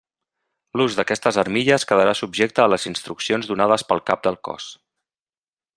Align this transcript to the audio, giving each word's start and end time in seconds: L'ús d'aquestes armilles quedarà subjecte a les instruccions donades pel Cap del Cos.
L'ús 0.79 0.95
d'aquestes 0.99 1.37
armilles 1.41 1.85
quedarà 1.91 2.15
subjecte 2.21 2.65
a 2.65 2.67
les 2.75 2.89
instruccions 2.93 3.51
donades 3.53 3.87
pel 3.91 4.03
Cap 4.11 4.25
del 4.29 4.41
Cos. 4.49 4.71